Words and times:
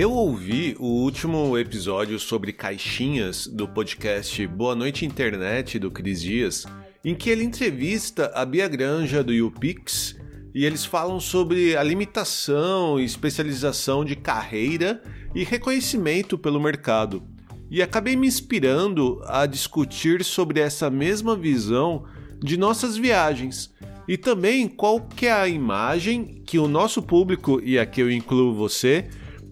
Eu 0.00 0.12
ouvi 0.12 0.74
o 0.80 0.86
último 0.86 1.58
episódio 1.58 2.18
sobre 2.18 2.54
caixinhas 2.54 3.46
do 3.46 3.68
podcast 3.68 4.46
Boa 4.46 4.74
Noite 4.74 5.04
Internet 5.04 5.78
do 5.78 5.90
Cris 5.90 6.22
Dias, 6.22 6.66
em 7.04 7.14
que 7.14 7.28
ele 7.28 7.44
entrevista 7.44 8.32
a 8.34 8.46
Bia 8.46 8.66
Granja 8.66 9.22
do 9.22 9.30
YouPix 9.30 10.16
e 10.54 10.64
eles 10.64 10.86
falam 10.86 11.20
sobre 11.20 11.76
a 11.76 11.82
limitação 11.82 12.98
e 12.98 13.04
especialização 13.04 14.02
de 14.02 14.16
carreira 14.16 15.02
e 15.34 15.44
reconhecimento 15.44 16.38
pelo 16.38 16.58
mercado. 16.58 17.22
E 17.70 17.82
acabei 17.82 18.16
me 18.16 18.26
inspirando 18.26 19.20
a 19.26 19.44
discutir 19.44 20.24
sobre 20.24 20.60
essa 20.60 20.88
mesma 20.88 21.36
visão 21.36 22.06
de 22.42 22.56
nossas 22.56 22.96
viagens 22.96 23.70
e 24.08 24.16
também 24.16 24.66
qual 24.66 24.98
que 24.98 25.26
é 25.26 25.32
a 25.32 25.46
imagem 25.46 26.42
que 26.46 26.58
o 26.58 26.66
nosso 26.66 27.02
público, 27.02 27.60
e 27.62 27.78
aqui 27.78 28.00
eu 28.00 28.10
incluo 28.10 28.54
você, 28.54 29.06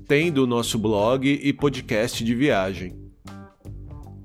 tem 0.09 0.33
do 0.33 0.47
nosso 0.47 0.79
blog 0.79 1.29
e 1.29 1.53
podcast 1.53 2.25
de 2.25 2.35
viagem. 2.35 2.99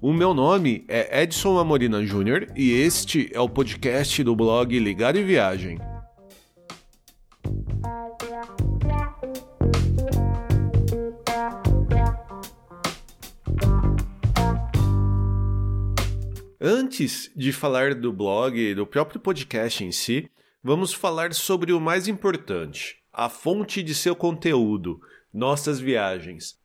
O 0.01 0.13
meu 0.13 0.33
nome 0.33 0.85
é 0.87 1.21
Edson 1.21 1.59
Amorina 1.59 2.05
Júnior 2.05 2.47
e 2.55 2.71
este 2.71 3.29
é 3.33 3.39
o 3.41 3.49
podcast 3.49 4.23
do 4.23 4.33
blog 4.33 4.79
Ligado 4.79 5.19
em 5.19 5.25
Viagem. 5.25 5.77
Antes 16.61 17.29
de 17.35 17.51
falar 17.51 17.93
do 17.93 18.13
blog 18.13 18.57
e 18.57 18.73
do 18.73 18.87
próprio 18.87 19.19
podcast 19.19 19.83
em 19.83 19.91
si, 19.91 20.31
vamos 20.63 20.93
falar 20.93 21.33
sobre 21.33 21.73
o 21.73 21.81
mais 21.81 22.07
importante, 22.07 22.99
a 23.11 23.27
fonte 23.27 23.83
de 23.83 23.93
seu 23.93 24.15
conteúdo, 24.15 25.01
nossas 25.33 25.79
viagens. 25.79 26.55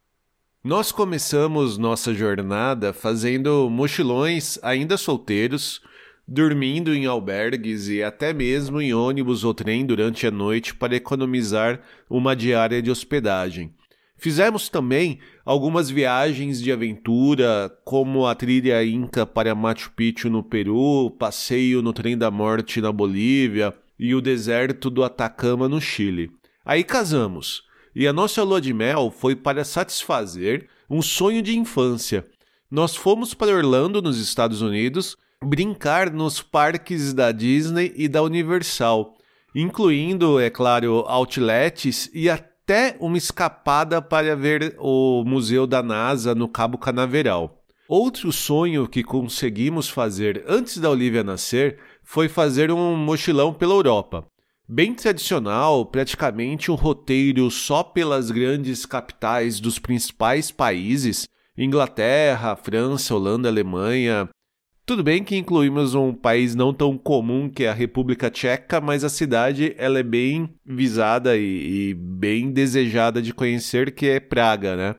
Nós 0.63 0.93
começamos 0.93 1.79
nossa 1.79 2.13
jornada 2.13 2.93
fazendo 2.93 3.71
mochilões 3.71 4.59
ainda 4.63 4.99
solteiros, 4.99 5.81
dormindo 6.27 6.95
em 6.95 7.07
albergues 7.07 7.89
e 7.89 8.03
até 8.03 8.35
mesmo 8.35 8.81
em 8.83 8.93
ônibus 8.93 9.45
ou 9.45 9.55
trem 9.55 9.87
durante 9.87 10.27
a 10.27 10.31
noite 10.31 10.75
para 10.75 10.95
economizar 10.95 11.81
uma 12.11 12.37
diária 12.37 12.83
de 12.83 12.91
hospedagem. 12.91 13.73
Fizemos 14.19 14.69
também 14.69 15.21
algumas 15.45 15.89
viagens 15.89 16.61
de 16.61 16.73
aventura, 16.73 17.73
como 17.85 18.27
a 18.27 18.35
trilha 18.35 18.85
Inca 18.85 19.25
para 19.25 19.55
Machu 19.55 19.93
Picchu 19.93 20.29
no 20.29 20.43
Peru, 20.43 21.09
passeio 21.19 21.81
no 21.81 21.93
Trem 21.93 22.19
da 22.19 22.31
Morte 22.31 22.81
na 22.81 22.91
Bolívia 22.91 23.73
e 23.97 24.15
o 24.17 24.21
deserto 24.21 24.91
do 24.91 25.05
Atacama 25.05 25.69
no 25.69 25.81
Chile. 25.81 26.33
Aí 26.65 26.83
casamos, 26.83 27.63
e 27.99 28.07
a 28.07 28.13
nossa 28.13 28.45
lua 28.45 28.61
de 28.61 28.73
mel 28.73 29.11
foi 29.11 29.35
para 29.35 29.65
satisfazer 29.65 30.69
um 30.89 31.03
sonho 31.03 31.43
de 31.43 31.59
infância. 31.59 32.25
Nós 32.71 32.95
fomos 32.95 33.35
para 33.35 33.51
Orlando, 33.51 34.01
nos 34.01 34.21
Estados 34.21 34.63
Unidos, 34.63 35.17
brincar 35.45 36.13
nos 36.13 36.41
parques 36.41 37.13
da 37.13 37.33
Disney 37.33 37.93
e 37.97 38.07
da 38.07 38.23
Universal, 38.23 39.17
incluindo, 39.53 40.39
é 40.39 40.49
claro, 40.49 41.05
outlets 41.09 42.09
e 42.15 42.31
até 42.31 42.97
uma 43.01 43.19
escapada 43.19 44.01
para 44.01 44.37
ver 44.37 44.77
o 44.79 45.25
museu 45.27 45.67
da 45.67 45.83
NASA 45.83 46.37
no 46.37 46.47
Cabo 46.47 46.79
Canaveral. 46.79 47.65
Outro 47.89 48.31
sonho 48.31 48.87
que 48.87 49.03
conseguimos 49.03 49.89
fazer 49.89 50.45
antes 50.47 50.79
da 50.79 50.89
Olivia 50.89 51.25
nascer 51.25 51.81
foi 52.05 52.29
fazer 52.29 52.71
um 52.71 52.97
mochilão 52.97 53.53
pela 53.53 53.75
Europa. 53.75 54.25
Bem 54.71 54.93
tradicional, 54.93 55.87
praticamente 55.87 56.71
um 56.71 56.75
roteiro 56.75 57.51
só 57.51 57.83
pelas 57.83 58.31
grandes 58.31 58.85
capitais 58.85 59.61
dos 59.61 59.79
principais 59.79 60.51
países 60.51 61.27
Inglaterra, 61.57 62.55
França, 62.55 63.15
Holanda, 63.15 63.49
Alemanha, 63.49 64.29
tudo 64.85 65.03
bem 65.03 65.25
que 65.25 65.39
incluímos 65.39 65.95
um 65.95 66.13
país 66.13 66.55
não 66.55 66.75
tão 66.75 66.99
comum 66.99 67.49
que 67.49 67.65
é 67.65 67.71
a 67.71 67.75
República 67.75 68.31
Tcheca, 68.31 68.79
mas 68.79 69.05
a 69.05 69.09
cidade 69.09 69.75
ela 69.79 70.01
é 70.01 70.03
bem 70.03 70.55
visada 70.67 71.35
e, 71.35 71.91
e 71.91 71.95
bem 71.95 72.53
desejada 72.53 73.23
de 73.23 73.33
conhecer, 73.33 73.95
que 73.95 74.07
é 74.07 74.21
Praga, 74.21 74.77
né? 74.77 74.95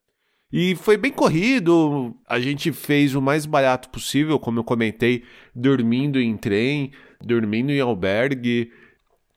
E 0.51 0.75
foi 0.77 0.97
bem 0.97 1.11
corrido, 1.11 2.15
a 2.27 2.39
gente 2.39 2.71
fez 2.71 3.13
o 3.13 3.21
mais 3.21 3.45
barato 3.45 3.87
possível, 3.89 4.39
como 4.39 4.57
eu 4.59 4.63
comentei, 4.63 5.23
dormindo 5.55 6.19
em 6.19 6.35
trem, 6.35 6.91
dormindo 7.23 7.71
em 7.71 7.79
albergue 7.79 8.71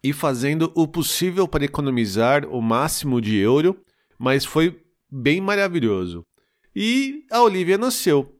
e 0.03 0.13
fazendo 0.13 0.73
o 0.75 0.89
possível 0.89 1.47
para 1.47 1.65
economizar 1.65 2.45
o 2.47 2.61
máximo 2.61 3.21
de 3.21 3.37
euro, 3.37 3.81
mas 4.19 4.45
foi 4.45 4.83
bem 5.11 5.41
maravilhoso. 5.41 6.25
E 6.75 7.25
a 7.31 7.43
Olivia 7.43 7.79
nasceu 7.79 8.35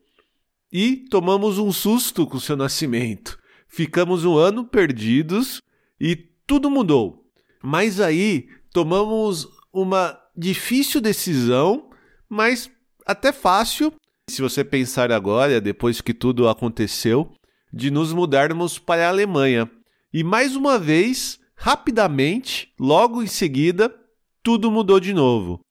e 0.73 1.05
tomamos 1.11 1.59
um 1.59 1.71
susto 1.71 2.27
com 2.27 2.41
seu 2.41 2.57
nascimento. 2.57 3.39
Ficamos 3.69 4.25
um 4.25 4.37
ano 4.37 4.65
perdidos 4.65 5.61
e 6.01 6.17
tudo 6.47 6.71
mudou. 6.71 7.25
Mas 7.63 8.01
aí 8.01 8.49
tomamos 8.73 9.47
uma 9.73 10.19
difícil 10.37 11.01
decisão, 11.01 11.91
mas 12.29 12.71
até 13.07 13.33
fácil, 13.33 13.93
se 14.29 14.41
você 14.41 14.65
pensar 14.65 15.13
agora, 15.13 15.61
depois 15.61 16.01
que 16.01 16.15
tudo 16.15 16.49
aconteceu, 16.49 17.33
de 17.73 17.91
nos 17.91 18.13
mudarmos 18.13 18.79
para 18.79 19.07
a 19.07 19.11
Alemanha. 19.11 19.71
E 20.13 20.25
mais 20.25 20.57
uma 20.57 20.79
vez, 20.79 21.39
rapidamente, 21.63 22.73
logo 22.77 23.23
em 23.23 23.29
seguida, 23.29 23.95
tudo 24.43 24.69
mudou 24.69 24.99
de 24.99 25.13
novo. 25.13 25.65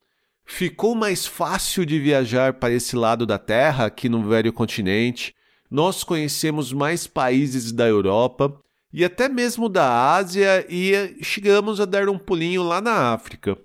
Ficou 0.45 0.95
mais 0.95 1.25
fácil 1.25 1.85
de 1.85 1.99
viajar 1.99 2.53
para 2.53 2.73
esse 2.73 2.95
lado 2.95 3.25
da 3.25 3.37
Terra, 3.37 3.87
aqui 3.87 4.07
no 4.07 4.23
velho 4.23 4.53
continente. 4.53 5.35
Nós 5.69 6.01
conhecemos 6.01 6.71
mais 6.71 7.07
países 7.07 7.73
da 7.73 7.89
Europa 7.89 8.57
e 8.93 9.03
até 9.03 9.27
mesmo 9.27 9.67
da 9.67 10.13
Ásia 10.13 10.65
e 10.69 11.21
chegamos 11.21 11.81
a 11.81 11.85
dar 11.85 12.07
um 12.07 12.17
pulinho 12.17 12.63
lá 12.63 12.79
na 12.79 13.11
África. 13.13 13.57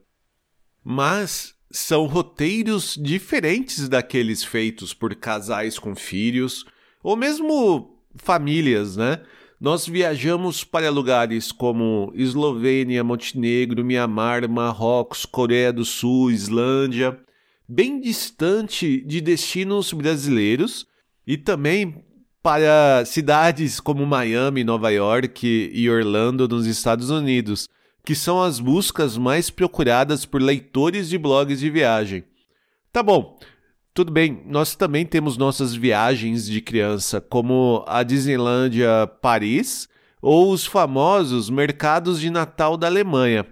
Mas 0.82 1.54
são 1.70 2.06
roteiros 2.06 2.98
diferentes 3.00 3.88
daqueles 3.88 4.42
feitos 4.42 4.92
por 4.92 5.15
casais 5.15 5.78
com 5.78 5.94
filhos 5.94 6.65
ou 7.04 7.15
mesmo 7.15 8.00
famílias, 8.16 8.97
né? 8.97 9.22
Nós 9.59 9.87
viajamos 9.87 10.65
para 10.65 10.91
lugares 10.91 11.50
como 11.50 12.12
Eslovênia, 12.15 13.03
Montenegro, 13.03 13.83
Mianmar, 13.83 14.47
Marrocos, 14.49 15.25
Coreia 15.25 15.72
do 15.72 15.84
Sul, 15.84 16.31
Islândia, 16.31 17.19
bem 17.66 17.99
distante 17.99 19.00
de 19.00 19.21
destinos 19.21 19.95
brasileiros 19.95 20.87
e 21.27 21.39
também 21.39 22.05
para 22.43 23.05
cidades 23.06 23.81
como 23.81 24.06
Miami, 24.06 24.62
Nova 24.62 24.91
York 24.91 25.71
e 25.72 25.91
Orlando 25.91 26.47
nos 26.47 26.66
Estados 26.66 27.09
Unidos, 27.09 27.66
que 28.05 28.15
são 28.15 28.43
as 28.43 28.61
buscas 28.61 29.16
mais 29.16 29.49
procuradas 29.49 30.27
por 30.27 30.41
leitores 30.41 31.09
de 31.09 31.16
blogs 31.16 31.59
de 31.59 31.71
viagem. 31.71 32.25
Tá 32.93 33.03
bom, 33.03 33.39
tudo 33.97 34.12
bem, 34.12 34.43
nós 34.45 34.77
também 34.77 35.07
temos 35.07 35.39
nossas 35.39 35.75
viagens 35.75 36.45
de 36.45 36.61
criança, 36.61 37.19
como 37.19 37.83
a 37.89 38.03
Disneylândia 38.03 39.07
Paris 39.23 39.89
ou 40.21 40.53
os 40.53 40.67
famosos 40.67 41.49
mercados 41.49 42.21
de 42.21 42.29
Natal 42.29 42.77
da 42.77 42.89
Alemanha. 42.89 43.47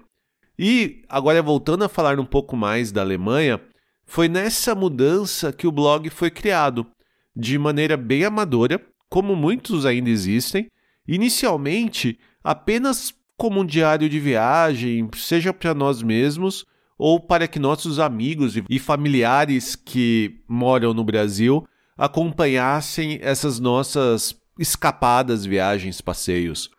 E 0.59 1.03
agora 1.09 1.41
voltando 1.41 1.83
a 1.83 1.89
falar 1.89 2.21
um 2.21 2.27
pouco 2.27 2.59
mais 2.59 2.93
da 2.93 3.01
Alemanha, 3.01 3.59
foi 4.05 4.29
nessa 4.29 4.75
mudança 4.75 5.51
que 5.51 5.67
o 5.67 5.73
blog 5.73 6.11
foi 6.11 6.31
criado, 6.31 6.87
de 7.35 7.59
maneira 7.59 7.97
bem 7.97 8.27
amadora, 8.27 8.79
como 9.09 9.35
muitos 9.35 9.87
ainda 9.87 10.11
existem, 10.11 10.69
inicialmente 11.09 12.19
apenas 12.43 13.15
como 13.39 13.63
um 13.63 13.65
diário 13.65 14.11
de 14.11 14.21
viagem, 14.21 15.09
seja 15.17 15.55
para 15.55 15.73
nós 15.73 16.03
mesmos 16.03 16.67
ou 16.99 17.19
para 17.21 17.49
que 17.49 17.59
nossos 17.59 17.99
amigos 17.99 18.55
e 18.69 18.79
familiares 18.79 19.75
que 19.75 20.43
moram 20.49 20.95
no 20.95 21.05
Brasil 21.05 21.67
acompanhassem 21.97 23.19
essas 23.23 23.59
nossas 23.59 24.37
escapadas, 24.59 25.45
viagens, 25.45 26.01
passeios. 26.01 26.71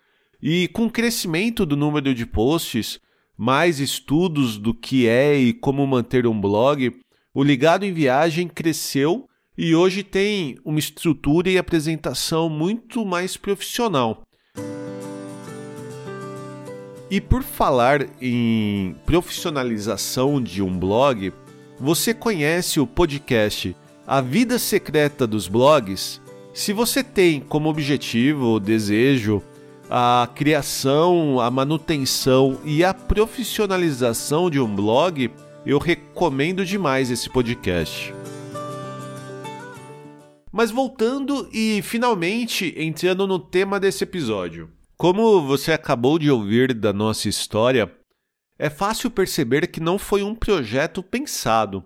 E 0.41 0.67
com 0.69 0.85
o 0.85 0.91
crescimento 0.91 1.65
do 1.65 1.75
número 1.75 2.13
de 2.13 2.25
posts, 2.25 2.99
mais 3.37 3.79
estudos 3.79 4.57
do 4.57 4.73
que 4.73 5.07
é 5.07 5.37
e 5.37 5.53
como 5.53 5.85
manter 5.85 6.25
um 6.25 6.39
blog, 6.39 6.95
o 7.33 7.43
Ligado 7.43 7.83
em 7.83 7.93
Viagem 7.93 8.47
cresceu 8.47 9.27
e 9.57 9.75
hoje 9.75 10.03
tem 10.03 10.57
uma 10.63 10.79
estrutura 10.79 11.49
e 11.49 11.57
apresentação 11.57 12.49
muito 12.49 13.05
mais 13.05 13.37
profissional. 13.37 14.24
E 17.09 17.21
por 17.21 17.43
falar 17.43 18.07
em 18.19 18.95
profissionalização 19.05 20.41
de 20.41 20.63
um 20.63 20.77
blog, 20.77 21.31
você 21.79 22.13
conhece 22.13 22.79
o 22.79 22.87
podcast 22.87 23.75
A 24.07 24.21
Vida 24.21 24.57
Secreta 24.57 25.27
dos 25.27 25.47
Blogs? 25.47 26.19
Se 26.53 26.73
você 26.73 27.03
tem 27.03 27.39
como 27.41 27.69
objetivo 27.69 28.47
ou 28.47 28.59
desejo 28.59 29.43
a 29.87 30.27
criação, 30.33 31.39
a 31.39 31.51
manutenção 31.51 32.59
e 32.65 32.83
a 32.83 32.93
profissionalização 32.93 34.49
de 34.49 34.59
um 34.59 34.73
blog, 34.75 35.29
Eu 35.67 35.79
recomendo 35.79 36.63
demais 36.63 37.09
esse 37.09 37.27
podcast. 37.27 38.13
Mas 40.51 40.69
voltando 40.69 41.49
e 41.51 41.81
finalmente 41.81 42.71
entrando 42.77 43.25
no 43.25 43.39
tema 43.39 43.79
desse 43.79 44.03
episódio. 44.03 44.74
Como 44.97 45.41
você 45.41 45.73
acabou 45.73 46.17
de 46.17 46.31
ouvir 46.31 46.73
da 46.73 46.93
nossa 46.93 47.27
história, 47.27 47.93
é 48.57 48.69
fácil 48.69 49.11
perceber 49.11 49.67
que 49.67 49.81
não 49.81 49.97
foi 49.99 50.23
um 50.23 50.33
projeto 50.33 51.03
pensado. 51.03 51.83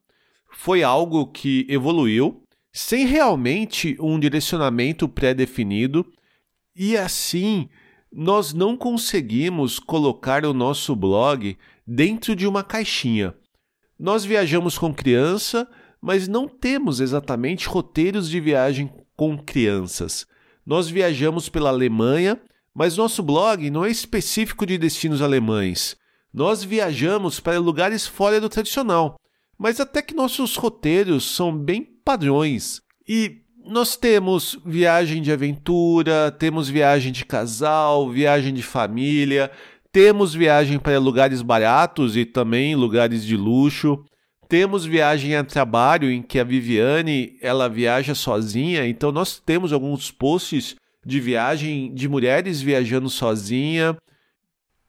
Foi 0.52 0.84
algo 0.84 1.26
que 1.26 1.66
evoluiu 1.68 2.44
sem 2.72 3.08
realmente 3.08 3.98
um 4.00 4.20
direcionamento 4.20 5.10
pré-definido 5.10 6.06
e 6.76 6.96
assim 6.96 7.68
nós 8.12 8.54
não 8.54 8.78
conseguimos 8.78 9.80
colocar 9.80 10.46
o 10.46 10.54
nosso 10.54 10.96
blog 10.96 11.58
dentro 11.86 12.36
de 12.36 12.46
uma 12.46 12.64
caixinha. 12.64 13.34
Nós 13.98 14.24
viajamos 14.24 14.78
com 14.78 14.94
criança, 14.94 15.68
mas 16.00 16.28
não 16.28 16.48
temos 16.48 17.00
exatamente 17.00 17.68
roteiros 17.68 18.30
de 18.30 18.40
viagem 18.40 18.92
com 19.16 19.36
crianças. 19.36 20.28
Nós 20.64 20.88
viajamos 20.88 21.50
pela 21.50 21.70
Alemanha, 21.70 22.40
mas 22.74 22.98
nosso 22.98 23.22
blog 23.24 23.70
não 23.70 23.86
é 23.86 23.90
específico 23.90 24.66
de 24.66 24.78
destinos 24.78 25.22
alemães. 25.22 25.98
Nós 26.34 26.64
viajamos 26.64 27.40
para 27.40 27.60
lugares 27.60 28.06
fora 28.06 28.40
do 28.40 28.50
tradicional, 28.50 29.20
mas 29.58 29.80
até 29.80 30.02
que 30.02 30.14
nossos 30.14 30.56
roteiros 30.56 31.36
são 31.36 31.56
bem 31.56 31.84
padrões. 32.06 32.82
E 33.08 33.42
nós 33.66 33.96
temos 33.96 34.58
viagem 34.66 35.22
de 35.22 35.32
aventura, 35.32 36.32
temos 36.32 36.70
viagem 36.70 37.12
de 37.12 37.26
casal, 37.26 38.10
viagem 38.10 38.54
de 38.54 38.64
família, 38.64 39.52
temos 39.92 40.34
viagem 40.34 40.78
para 40.80 41.00
lugares 41.00 41.42
baratos 41.42 42.16
e 42.16 42.26
também 42.26 42.76
lugares 42.76 43.26
de 43.26 43.36
luxo. 43.36 44.04
Temos 44.48 44.86
viagem 44.86 45.36
a 45.36 45.44
trabalho 45.44 46.12
em 46.12 46.22
que 46.22 46.40
a 46.40 46.44
Viviane 46.44 47.38
ela 47.42 47.68
viaja 47.68 48.16
sozinha, 48.16 48.88
então 48.88 49.12
nós 49.12 49.40
temos 49.40 49.74
alguns 49.74 50.10
posts 50.10 50.76
de 51.10 51.20
viagem 51.20 51.94
de 51.94 52.08
mulheres 52.08 52.62
viajando 52.62 53.10
sozinha. 53.10 53.98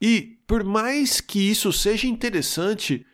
E 0.00 0.38
por 0.46 0.62
mais 0.62 1.20
que 1.20 1.50
isso 1.50 1.72
seja 1.72 2.06
interessante 2.06 3.04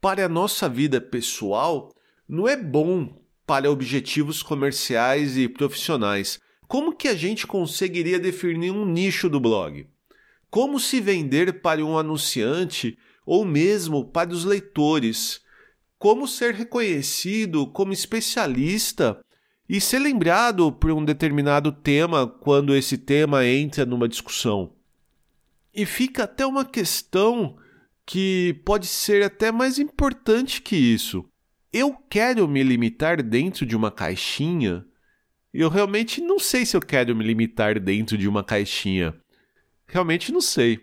para 0.00 0.26
a 0.26 0.28
nossa 0.28 0.68
vida 0.68 1.00
pessoal, 1.00 1.90
não 2.28 2.46
é 2.46 2.56
bom 2.56 3.18
para 3.46 3.70
objetivos 3.70 4.42
comerciais 4.42 5.36
e 5.36 5.48
profissionais. 5.48 6.38
Como 6.68 6.94
que 6.94 7.08
a 7.08 7.14
gente 7.14 7.46
conseguiria 7.46 8.18
definir 8.18 8.72
um 8.72 8.84
nicho 8.84 9.28
do 9.28 9.40
blog? 9.40 9.88
Como 10.50 10.78
se 10.78 11.00
vender 11.00 11.60
para 11.62 11.84
um 11.84 11.96
anunciante 11.96 12.98
ou 13.24 13.44
mesmo 13.44 14.04
para 14.04 14.30
os 14.30 14.44
leitores? 14.44 15.40
como 15.98 16.28
ser 16.28 16.54
reconhecido 16.54 17.66
como 17.66 17.92
especialista 17.92 19.24
e 19.68 19.80
ser 19.80 19.98
lembrado 19.98 20.70
por 20.70 20.92
um 20.92 21.04
determinado 21.04 21.72
tema 21.72 22.26
quando 22.26 22.74
esse 22.74 22.96
tema 22.96 23.44
entra 23.44 23.84
numa 23.84 24.08
discussão. 24.08 24.72
E 25.74 25.84
fica 25.84 26.24
até 26.24 26.46
uma 26.46 26.64
questão 26.64 27.56
que 28.04 28.60
pode 28.64 28.86
ser 28.86 29.24
até 29.24 29.50
mais 29.50 29.78
importante 29.78 30.62
que 30.62 30.76
isso. 30.76 31.28
Eu 31.72 31.94
quero 32.08 32.46
me 32.46 32.62
limitar 32.62 33.22
dentro 33.22 33.66
de 33.66 33.76
uma 33.76 33.90
caixinha? 33.90 34.86
Eu 35.52 35.68
realmente 35.68 36.20
não 36.20 36.38
sei 36.38 36.64
se 36.64 36.76
eu 36.76 36.80
quero 36.80 37.14
me 37.16 37.24
limitar 37.24 37.80
dentro 37.80 38.16
de 38.16 38.28
uma 38.28 38.44
caixinha. 38.44 39.14
Realmente 39.86 40.32
não 40.32 40.40
sei. 40.40 40.80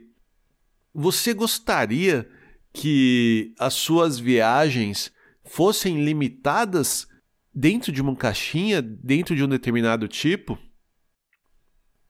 Você 0.93 1.33
gostaria 1.33 2.29
que 2.73 3.53
as 3.57 3.73
suas 3.73 4.19
viagens 4.19 5.11
fossem 5.43 6.03
limitadas 6.03 7.07
dentro 7.53 7.91
de 7.91 8.01
uma 8.01 8.15
caixinha, 8.15 8.81
dentro 8.81 9.35
de 9.35 9.43
um 9.43 9.47
determinado 9.47 10.07
tipo? 10.07 10.57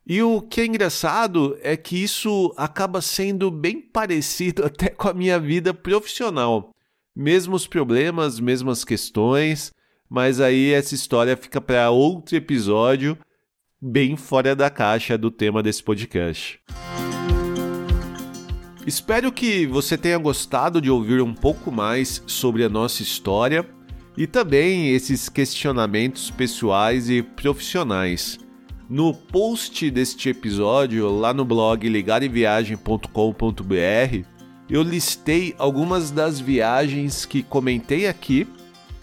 E 0.05 0.21
o 0.21 0.41
que 0.41 0.61
é 0.61 0.65
engraçado 0.65 1.57
é 1.61 1.77
que 1.77 2.01
isso 2.01 2.53
acaba 2.57 3.01
sendo 3.01 3.49
bem 3.49 3.81
parecido 3.81 4.63
até 4.65 4.89
com 4.89 5.07
a 5.07 5.13
minha 5.13 5.39
vida 5.39 5.73
profissional. 5.73 6.71
Mesmos 7.15 7.67
problemas, 7.67 8.39
mesmas 8.39 8.83
questões, 8.83 9.71
mas 10.09 10.39
aí 10.39 10.71
essa 10.71 10.95
história 10.95 11.37
fica 11.37 11.61
para 11.61 11.89
outro 11.89 12.35
episódio, 12.35 13.17
bem 13.81 14.15
fora 14.15 14.55
da 14.55 14.69
caixa 14.69 15.17
do 15.17 15.29
tema 15.29 15.61
desse 15.61 15.83
podcast. 15.83 16.59
Espero 18.85 19.31
que 19.31 19.65
você 19.65 19.97
tenha 19.97 20.17
gostado 20.17 20.81
de 20.81 20.89
ouvir 20.89 21.21
um 21.21 21.33
pouco 21.33 21.71
mais 21.71 22.21
sobre 22.27 22.65
a 22.65 22.69
nossa 22.69 23.01
história 23.01 23.63
e 24.17 24.27
também 24.27 24.89
esses 24.89 25.29
questionamentos 25.29 26.29
pessoais 26.29 27.09
e 27.09 27.21
profissionais. 27.21 28.37
No 28.89 29.13
post 29.13 29.89
deste 29.89 30.29
episódio, 30.29 31.09
lá 31.09 31.33
no 31.33 31.43
blog 31.43 31.87
ligareviagem.com.br, 31.87 34.25
eu 34.69 34.83
listei 34.83 35.55
algumas 35.57 36.11
das 36.11 36.39
viagens 36.39 37.25
que 37.25 37.41
comentei 37.41 38.07
aqui 38.07 38.47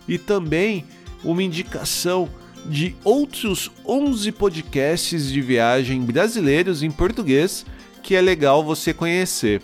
e 0.07 0.19
também 0.19 0.85
uma 1.25 1.43
indicação 1.43 2.29
de 2.67 2.95
outros 3.03 3.71
11 3.87 4.33
podcasts 4.33 5.31
de 5.31 5.41
viagem 5.41 6.03
brasileiros 6.03 6.83
em 6.83 6.91
português 6.91 7.65
que 8.03 8.15
é 8.15 8.21
legal 8.21 8.65
você 8.65 8.93
conhecer. 8.93 9.62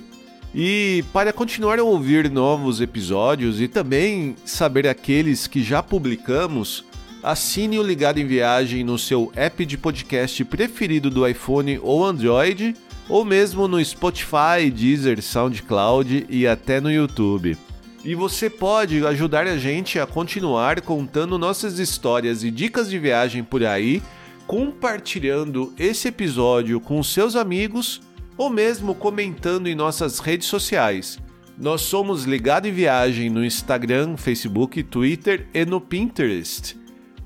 E 0.58 1.05
para 1.12 1.35
continuar 1.35 1.79
a 1.79 1.85
ouvir 1.85 2.31
novos 2.31 2.81
episódios 2.81 3.61
e 3.61 3.69
também 3.69 4.35
saber 4.43 4.88
aqueles 4.88 5.47
que 5.47 5.62
já 5.62 5.82
publicamos, 5.82 6.82
assine 7.23 7.79
o 7.79 7.82
Ligado 7.82 8.19
em 8.19 8.26
Viagem 8.26 8.82
no 8.82 8.97
seu 8.97 9.31
app 9.37 9.67
de 9.67 9.76
podcast 9.76 10.43
preferido 10.47 11.11
do 11.11 11.29
iPhone 11.29 11.79
ou 11.82 12.03
Android, 12.03 12.75
ou 13.06 13.23
mesmo 13.23 13.69
no 13.69 13.85
Spotify, 13.85 14.70
Deezer, 14.75 15.20
SoundCloud 15.20 16.25
e 16.26 16.47
até 16.47 16.81
no 16.81 16.91
YouTube. 16.91 17.55
E 18.03 18.14
você 18.14 18.49
pode 18.49 19.06
ajudar 19.06 19.47
a 19.47 19.58
gente 19.58 19.99
a 19.99 20.06
continuar 20.06 20.81
contando 20.81 21.37
nossas 21.37 21.79
histórias 21.79 22.43
e 22.43 22.50
dicas 22.50 22.88
de 22.88 22.99
viagem 22.99 23.44
por 23.44 23.62
aí, 23.62 24.03
compartilhando 24.47 25.75
esse 25.79 26.08
episódio 26.08 26.81
com 26.81 27.03
seus 27.03 27.37
amigos 27.37 28.00
ou 28.36 28.50
mesmo 28.50 28.94
comentando 28.94 29.66
em 29.66 29.74
nossas 29.74 30.19
redes 30.19 30.48
sociais. 30.48 31.19
Nós 31.58 31.81
somos 31.81 32.24
Ligado 32.24 32.69
em 32.69 32.72
Viagem 32.72 33.31
no 33.31 33.43
Instagram, 33.44 34.16
Facebook, 34.16 34.82
Twitter 34.82 35.46
e 35.55 35.64
no 35.64 35.81
Pinterest. 35.81 36.76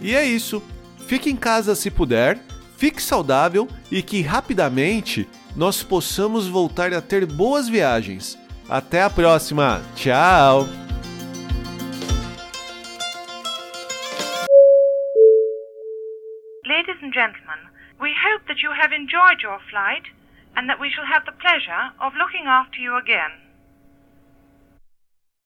E 0.00 0.14
é 0.14 0.24
isso. 0.24 0.62
Fique 1.06 1.28
em 1.30 1.36
casa 1.36 1.74
se 1.74 1.90
puder, 1.90 2.38
fique 2.76 3.02
saudável 3.02 3.68
e 3.90 4.00
que 4.02 4.22
rapidamente 4.22 5.28
nós 5.56 5.82
possamos 5.82 6.46
voltar 6.46 6.94
a 6.94 7.00
ter 7.00 7.26
boas 7.26 7.68
viagens 7.68 8.38
até 8.68 9.02
a 9.02 9.10
próxima. 9.10 9.80
Tchau! 9.96 10.66
Ladies 16.66 17.00
and 17.02 17.12
gentlemen, 17.12 17.58
we 18.00 18.12
hope 18.12 18.46
that 18.46 18.62
you 18.62 18.70
have 18.70 18.92
enjoyed 18.92 19.40
your 19.42 19.58
flight 19.70 20.04
and 20.54 20.68
that 20.68 20.78
we 20.78 20.90
shall 20.90 21.06
have 21.06 21.24
the 21.24 21.32
pleasure 21.32 21.92
of 22.00 22.12
looking 22.14 22.46
after 22.46 22.78
you 22.78 22.96
again. 22.96 23.47